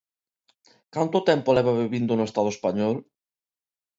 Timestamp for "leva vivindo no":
1.57-2.27